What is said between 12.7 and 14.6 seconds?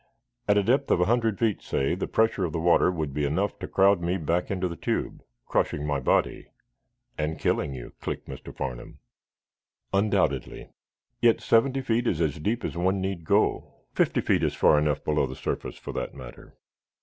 one need go. Fifty feet is